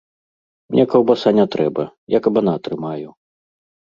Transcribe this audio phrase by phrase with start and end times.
[0.75, 1.85] Мне каўбаса не трэба,
[2.17, 3.09] я кабана трымаю!